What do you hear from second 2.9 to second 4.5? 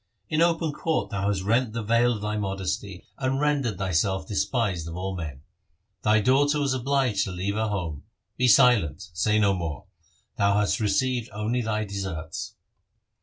OF GURU HAR GOBIND and rendered thyself